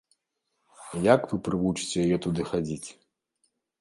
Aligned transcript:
Як 1.13 1.21
вы 1.33 1.39
прывучыце 1.47 1.95
яе 2.07 2.17
туды 2.27 2.41
хадзіць? 2.53 2.89